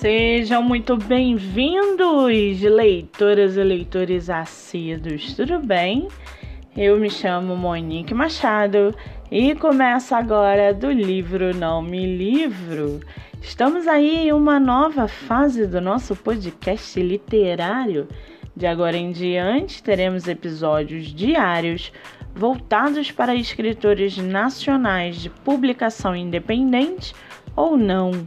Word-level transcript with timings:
Sejam 0.00 0.62
muito 0.62 0.96
bem-vindos, 0.96 2.62
leitoras 2.62 3.58
e 3.58 3.62
leitores 3.62 4.30
assíduos, 4.30 5.34
tudo 5.34 5.58
bem? 5.58 6.08
Eu 6.74 6.98
me 6.98 7.10
chamo 7.10 7.54
Monique 7.54 8.14
Machado 8.14 8.94
e 9.30 9.54
começo 9.54 10.14
agora 10.14 10.72
do 10.72 10.90
livro 10.90 11.54
Não 11.54 11.82
Me 11.82 12.16
Livro. 12.16 13.00
Estamos 13.42 13.86
aí 13.86 14.28
em 14.28 14.32
uma 14.32 14.58
nova 14.58 15.06
fase 15.06 15.66
do 15.66 15.82
nosso 15.82 16.16
podcast 16.16 16.98
literário. 16.98 18.08
De 18.56 18.66
agora 18.66 18.96
em 18.96 19.12
diante, 19.12 19.82
teremos 19.82 20.26
episódios 20.26 21.08
diários 21.08 21.92
voltados 22.34 23.10
para 23.10 23.34
escritores 23.34 24.16
nacionais 24.16 25.16
de 25.16 25.28
publicação 25.28 26.16
independente 26.16 27.14
ou 27.54 27.76
não. 27.76 28.26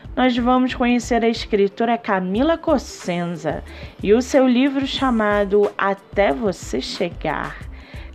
nós 0.15 0.35
vamos 0.37 0.73
conhecer 0.73 1.23
a 1.23 1.29
escritora 1.29 1.97
Camila 1.97 2.57
Cossenza 2.57 3.63
e 4.03 4.13
o 4.13 4.21
seu 4.21 4.47
livro 4.47 4.85
chamado 4.85 5.71
Até 5.77 6.33
Você 6.33 6.81
Chegar. 6.81 7.57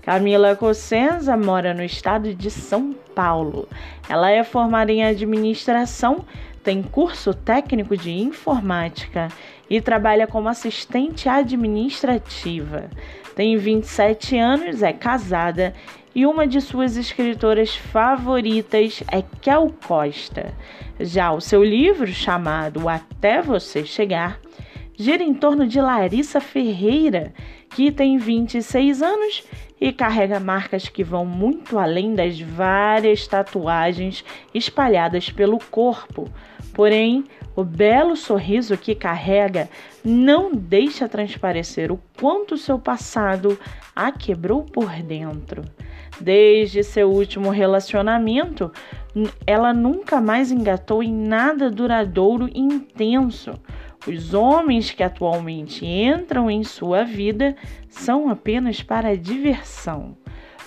Camila 0.03 0.55
Cossenza 0.55 1.37
mora 1.37 1.73
no 1.73 1.83
estado 1.83 2.35
de 2.35 2.51
São 2.51 2.95
Paulo. 3.15 3.67
Ela 4.09 4.31
é 4.31 4.45
formada 4.45 4.93
em 4.93 5.05
administração, 5.05 6.25
tem 6.67 6.83
curso 6.83 7.33
técnico 7.33 7.97
de 7.97 8.11
informática 8.11 9.29
e 9.71 9.81
trabalha 9.81 10.27
como 10.27 10.49
assistente 10.49 11.29
administrativa. 11.29 12.91
Tem 13.37 13.57
27 13.57 14.37
anos, 14.37 14.83
é 14.83 14.93
casada 14.93 15.73
e 16.13 16.27
uma 16.27 16.45
de 16.45 16.61
suas 16.61 16.97
escritoras 16.97 17.77
favoritas 17.77 19.01
é 19.13 19.23
Kel 19.41 19.73
Costa. 19.87 20.53
Já 20.99 21.31
o 21.31 21.41
seu 21.41 21.63
livro, 21.63 22.09
chamado 22.09 22.89
Até 22.89 23.41
Você 23.41 23.85
Chegar, 23.85 24.41
gira 24.97 25.23
em 25.23 25.35
torno 25.35 25.67
de 25.67 25.81
Larissa 25.81 26.41
Ferreira, 26.41 27.33
que 27.71 27.93
tem 27.93 28.17
26 28.19 29.03
anos 29.03 29.45
e 29.81 29.93
carrega 29.93 30.41
marcas 30.41 30.89
que 30.89 31.05
vão 31.05 31.25
muito 31.25 31.79
além 31.79 32.15
das 32.15 32.41
várias 32.41 33.27
tatuagens 33.27 34.25
espalhadas 34.55 35.31
pelo 35.31 35.59
corpo. 35.71 36.29
Porém, 36.73 37.25
o 37.55 37.65
belo 37.65 38.17
sorriso 38.17 38.77
que 38.77 38.95
carrega 38.95 39.69
não 40.05 40.53
deixa 40.53 41.09
transparecer 41.09 41.91
o 41.91 42.01
quanto 42.19 42.57
seu 42.57 42.79
passado 42.79 43.59
a 43.95 44.13
quebrou 44.13 44.63
por 44.63 44.91
dentro. 45.03 45.63
Desde 46.21 46.83
seu 46.83 47.11
último 47.11 47.51
relacionamento, 47.51 48.73
ela 49.47 49.73
nunca 49.73 50.21
mais 50.21 50.51
engatou 50.51 51.03
em 51.03 51.13
nada 51.13 51.71
duradouro 51.71 52.49
e 52.49 52.59
intenso. 52.59 53.53
Os 54.07 54.35
homens 54.35 54.93
que 54.93 55.03
atualmente 55.03 55.85
entram 55.85 56.49
em 56.51 56.63
sua 56.63 57.03
vida 57.03 57.57
são 57.89 58.29
apenas 58.29 58.81
para 58.81 59.17
diversão. 59.17 60.17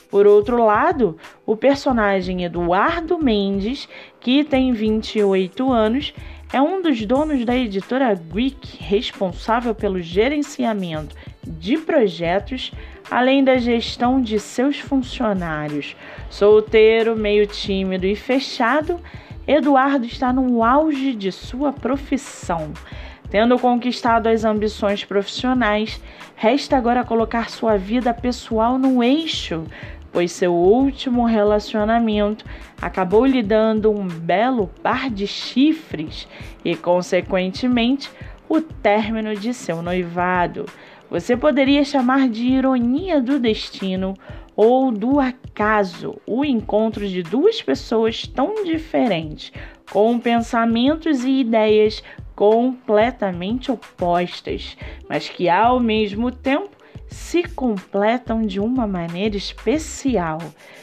Por 0.10 0.26
outro 0.26 0.66
lado, 0.66 1.18
o 1.46 1.56
personagem 1.56 2.44
Eduardo 2.44 3.18
Mendes, 3.18 3.88
que 4.20 4.44
tem 4.44 4.74
28 4.74 5.72
anos, 5.72 6.14
é 6.52 6.60
um 6.60 6.82
dos 6.82 7.06
donos 7.06 7.46
da 7.46 7.56
editora 7.56 8.14
Greek, 8.16 8.84
responsável 8.84 9.76
pelo 9.76 10.02
gerenciamento 10.02 11.16
de 11.48 11.78
projetos, 11.78 12.72
além 13.10 13.44
da 13.44 13.58
gestão 13.58 14.20
de 14.20 14.40
seus 14.40 14.80
funcionários. 14.80 15.96
Solteiro, 16.30 17.16
meio 17.16 17.46
tímido 17.46 18.08
e 18.08 18.16
fechado, 18.16 19.00
Eduardo 19.48 20.06
está 20.06 20.34
no 20.34 20.64
auge 20.64 21.14
de 21.14 21.32
sua 21.32 21.72
profissão. 21.72 22.74
Tendo 23.30 23.60
conquistado 23.60 24.28
as 24.28 24.44
ambições 24.44 25.06
profissionais, 25.06 26.02
resta 26.36 26.76
agora 26.76 27.04
colocar 27.04 27.50
sua 27.50 27.78
vida 27.78 28.12
pessoal 28.14 28.80
no 28.80 29.04
eixo, 29.04 29.66
pois 30.12 30.32
seu 30.32 30.54
último 30.54 31.26
relacionamento 31.26 32.44
acabou 32.82 33.26
lhe 33.26 33.44
dando 33.44 33.92
um 33.92 34.08
belo 34.08 34.68
par 34.82 35.12
de 35.12 35.28
chifres 35.28 36.28
e, 36.66 36.76
consequentemente, 36.76 38.10
o 38.48 38.60
término 38.60 39.36
de 39.36 39.54
seu 39.54 39.84
noivado. 39.84 40.66
Você 41.12 41.38
poderia 41.38 41.84
chamar 41.84 42.28
de 42.28 42.48
ironia 42.48 43.22
do 43.22 43.40
destino 43.40 44.16
ou 44.56 44.92
do 44.92 45.20
acaso 45.20 46.20
o 46.26 46.44
encontro 46.44 47.08
de 47.08 47.22
duas 47.22 47.62
pessoas 47.62 48.28
tão 48.28 48.64
diferentes, 48.64 49.54
com 49.92 50.20
pensamentos 50.20 51.24
e 51.24 51.40
ideias 51.40 52.04
completamente 52.40 53.70
opostas, 53.70 54.78
mas 55.10 55.28
que 55.28 55.50
ao 55.50 55.78
mesmo 55.78 56.32
tempo 56.32 56.70
se 57.06 57.44
completam 57.44 58.44
de 58.44 58.62
uma 58.62 58.88
maneira 58.88 59.36
especial. 59.36 60.38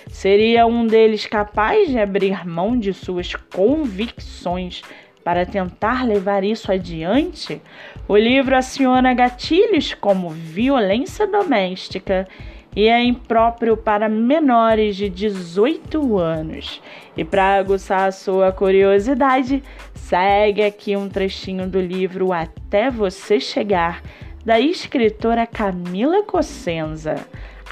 Seria 0.06 0.66
um 0.66 0.86
deles 0.86 1.24
capaz 1.24 1.88
de 1.88 1.98
abrir 1.98 2.46
mão 2.46 2.78
de 2.78 2.92
suas 2.92 3.34
convicções 3.34 4.82
para 5.24 5.46
tentar 5.46 6.06
levar 6.06 6.44
isso 6.44 6.70
adiante, 6.70 7.60
o 8.06 8.16
livro 8.18 8.54
aciona 8.54 9.14
gatilhos 9.14 9.94
como 9.94 10.28
violência 10.28 11.26
doméstica 11.26 12.28
e 12.76 12.88
é 12.88 13.02
impróprio 13.02 13.74
para 13.74 14.06
menores 14.06 14.94
de 14.96 15.08
18 15.08 16.18
anos. 16.18 16.82
E 17.16 17.24
para 17.24 17.56
aguçar 17.56 18.06
a 18.06 18.12
sua 18.12 18.52
curiosidade, 18.52 19.64
segue 19.94 20.62
aqui 20.62 20.94
um 20.94 21.08
trechinho 21.08 21.66
do 21.66 21.80
livro 21.80 22.34
Até 22.34 22.90
Você 22.90 23.40
Chegar, 23.40 24.02
da 24.44 24.60
escritora 24.60 25.46
Camila 25.46 26.22
Cossenza. 26.22 27.16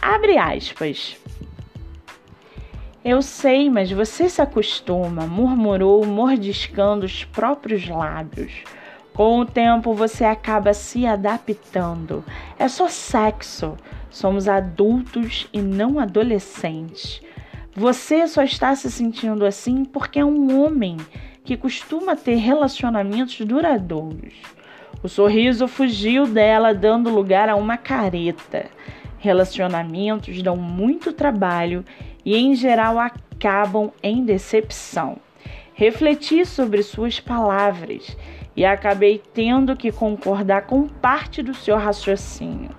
Abre 0.00 0.38
aspas. 0.38 1.16
Eu 3.04 3.20
sei, 3.20 3.68
mas 3.68 3.90
você 3.90 4.30
se 4.30 4.40
acostuma, 4.40 5.26
murmurou, 5.26 6.06
mordiscando 6.06 7.04
os 7.04 7.22
próprios 7.22 7.86
lábios. 7.86 8.64
Com 9.14 9.38
o 9.38 9.46
tempo 9.46 9.94
você 9.94 10.24
acaba 10.24 10.74
se 10.74 11.06
adaptando. 11.06 12.24
É 12.58 12.66
só 12.66 12.88
sexo. 12.88 13.76
Somos 14.10 14.48
adultos 14.48 15.48
e 15.52 15.62
não 15.62 16.00
adolescentes. 16.00 17.22
Você 17.76 18.26
só 18.26 18.42
está 18.42 18.74
se 18.74 18.90
sentindo 18.90 19.46
assim 19.46 19.84
porque 19.84 20.18
é 20.18 20.24
um 20.24 20.60
homem 20.60 20.96
que 21.44 21.56
costuma 21.56 22.16
ter 22.16 22.36
relacionamentos 22.36 23.40
duradouros. 23.46 24.34
O 25.00 25.08
sorriso 25.08 25.68
fugiu 25.68 26.26
dela, 26.26 26.74
dando 26.74 27.10
lugar 27.10 27.48
a 27.48 27.54
uma 27.54 27.76
careta. 27.76 28.66
Relacionamentos 29.18 30.42
dão 30.42 30.56
muito 30.56 31.12
trabalho 31.12 31.84
e, 32.24 32.36
em 32.36 32.54
geral, 32.56 32.98
acabam 32.98 33.92
em 34.02 34.24
decepção. 34.24 35.18
Refleti 35.76 36.46
sobre 36.46 36.84
suas 36.84 37.18
palavras 37.18 38.16
e 38.56 38.64
acabei 38.64 39.20
tendo 39.34 39.74
que 39.74 39.90
concordar 39.90 40.66
com 40.66 40.86
parte 40.86 41.42
do 41.42 41.52
seu 41.52 41.76
raciocínio. 41.76 42.70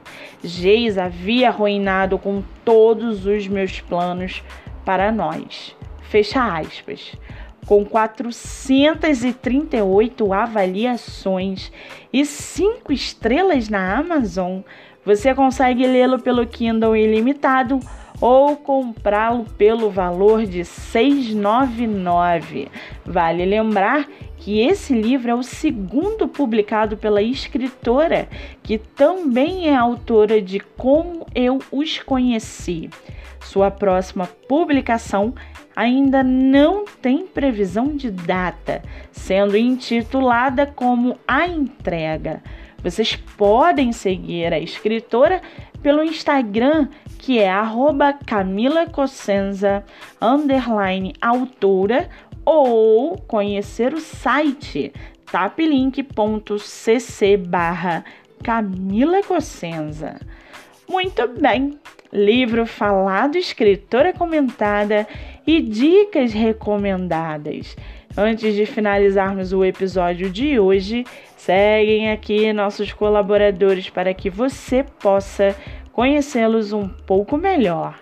Geis 0.42 0.98
havia 0.98 1.50
arruinado 1.50 2.18
com 2.18 2.42
todos 2.64 3.26
os 3.26 3.50
meus 3.50 3.82
planos 3.82 4.42
para 4.86 5.12
nós. 5.12 5.76
Fecha 6.04 6.58
aspas. 6.58 7.18
Com 7.66 7.84
438 7.84 10.32
avaliações 10.32 11.74
e 12.14 12.26
5 12.26 12.94
estrelas 12.94 13.68
na 13.68 13.98
Amazon, 13.98 14.62
você 15.04 15.36
consegue 15.36 15.86
lê-lo 15.86 16.20
pelo 16.20 16.48
Kindle 16.48 16.96
ilimitado 16.96 17.78
ou 18.22 18.56
comprá-lo 18.56 19.46
pelo 19.58 19.90
valor 19.90 20.46
de 20.46 20.60
R$ 20.60 20.64
6,99. 20.64 22.70
Vale 23.06 23.46
lembrar 23.46 24.08
que 24.38 24.60
esse 24.60 24.94
livro 24.94 25.32
é 25.32 25.36
o 25.36 25.44
segundo 25.44 26.28
publicado 26.28 26.98
pela 26.98 27.22
escritora, 27.22 28.28
que 28.62 28.78
também 28.78 29.68
é 29.68 29.76
autora 29.76 30.42
de 30.42 30.60
Como 30.60 31.26
Eu 31.34 31.60
Os 31.72 32.00
Conheci. 32.00 32.90
Sua 33.42 33.72
próxima 33.72 34.28
publicação 34.48 35.34
ainda 35.76 36.24
não 36.24 36.86
tem 37.02 37.28
previsão 37.28 37.96
de 37.96 38.10
data, 38.10 38.82
sendo 39.12 39.58
intitulada 39.58 40.66
como 40.66 41.18
A 41.28 41.48
Entrega. 41.48 42.42
Vocês 42.86 43.16
podem 43.16 43.92
seguir 43.92 44.54
a 44.54 44.60
escritora 44.60 45.42
pelo 45.82 46.04
Instagram, 46.04 46.88
que 47.18 47.40
é 47.40 47.50
arroba 47.50 48.16
underline 50.22 51.12
autora, 51.20 52.08
ou 52.46 53.18
conhecer 53.18 53.92
o 53.92 54.00
site 54.00 54.94
taplink.cc 55.32 56.08
barra 57.38 58.06
Camila 58.44 59.24
Cossenza. 59.24 60.20
Muito 60.88 61.28
bem, 61.28 61.80
livro 62.14 62.68
falado, 62.68 63.36
escritora 63.36 64.14
comentada 64.14 65.08
e 65.48 65.60
dicas 65.60 66.34
recomendadas. 66.34 67.76
Antes 68.18 68.56
de 68.56 68.66
finalizarmos 68.66 69.52
o 69.52 69.66
episódio 69.66 70.30
de 70.30 70.58
hoje, 70.58 71.04
seguem 71.36 72.12
aqui 72.12 72.54
nossos 72.54 72.94
colaboradores 72.94 73.90
para 73.90 74.14
que 74.14 74.30
você 74.30 74.86
possa 75.02 75.54
conhecê-los 75.92 76.72
um 76.72 76.88
pouco 76.88 77.36
melhor. 77.36 78.00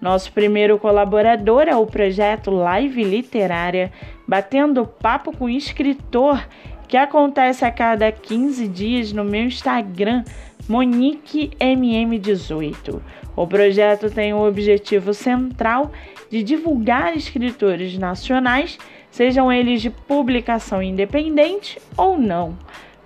Nosso 0.00 0.32
primeiro 0.32 0.78
colaborador 0.78 1.64
é 1.68 1.76
o 1.76 1.84
projeto 1.84 2.50
Live 2.50 3.04
Literária, 3.04 3.92
batendo 4.26 4.86
papo 4.86 5.30
com 5.36 5.46
escritor, 5.46 6.42
que 6.88 6.96
acontece 6.96 7.62
a 7.62 7.70
cada 7.70 8.10
15 8.10 8.66
dias 8.66 9.12
no 9.12 9.24
meu 9.24 9.44
Instagram, 9.44 10.24
MoniqueMM18. 10.70 12.98
O 13.36 13.46
projeto 13.46 14.10
tem 14.10 14.32
o 14.32 14.42
objetivo 14.42 15.12
central 15.12 15.92
de 16.30 16.42
divulgar 16.42 17.14
escritores 17.14 17.98
nacionais, 17.98 18.78
sejam 19.10 19.52
eles 19.52 19.82
de 19.82 19.90
publicação 19.90 20.82
independente 20.82 21.80
ou 21.96 22.18
não. 22.18 22.56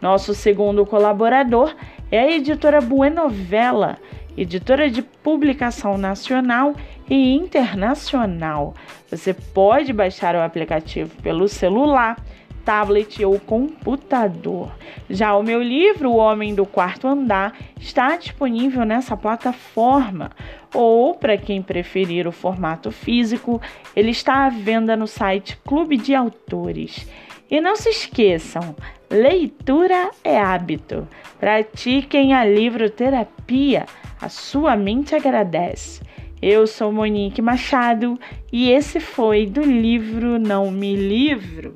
Nosso 0.00 0.34
segundo 0.34 0.84
colaborador 0.84 1.74
é 2.10 2.20
a 2.20 2.30
editora 2.30 2.80
Buenovela 2.80 3.98
editora 4.36 4.90
de 4.90 5.02
publicação 5.02 5.96
nacional 5.96 6.74
e 7.08 7.34
internacional. 7.34 8.74
Você 9.10 9.32
pode 9.32 9.92
baixar 9.92 10.34
o 10.34 10.40
aplicativo 10.40 11.10
pelo 11.22 11.48
celular, 11.48 12.16
tablet 12.64 13.24
ou 13.24 13.38
computador. 13.38 14.72
Já 15.08 15.36
o 15.36 15.42
meu 15.42 15.62
livro, 15.62 16.10
O 16.10 16.16
Homem 16.16 16.54
do 16.54 16.64
Quarto 16.64 17.06
Andar, 17.06 17.54
está 17.78 18.16
disponível 18.16 18.84
nessa 18.84 19.16
plataforma. 19.16 20.30
Ou, 20.74 21.14
para 21.14 21.38
quem 21.38 21.62
preferir 21.62 22.26
o 22.26 22.32
formato 22.32 22.90
físico, 22.90 23.62
ele 23.94 24.10
está 24.10 24.44
à 24.44 24.48
venda 24.50 24.96
no 24.96 25.06
site 25.06 25.56
Clube 25.64 25.96
de 25.96 26.14
Autores. 26.14 27.08
E 27.50 27.60
não 27.60 27.76
se 27.76 27.88
esqueçam, 27.88 28.74
leitura 29.08 30.10
é 30.24 30.38
hábito. 30.38 31.06
Pratiquem 31.38 32.34
a 32.34 32.44
livroterapia 32.44 33.86
a 34.24 34.28
sua 34.30 34.74
mente 34.74 35.14
agradece. 35.14 36.00
Eu 36.40 36.66
sou 36.66 36.90
Monique 36.90 37.42
Machado 37.42 38.18
e 38.50 38.70
esse 38.70 38.98
foi 38.98 39.44
do 39.44 39.60
livro 39.60 40.38
Não 40.38 40.70
Me 40.70 40.96
Livro. 40.96 41.74